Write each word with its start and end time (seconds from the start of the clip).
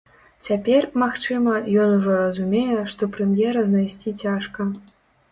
Цяпер, 0.45 0.85
магчыма, 1.01 1.51
ён 1.83 1.91
ужо 1.97 2.15
разумее, 2.21 2.77
што 2.93 3.09
прэм'ера 3.17 3.61
знайсці 3.69 4.15
цяжка. 4.23 4.67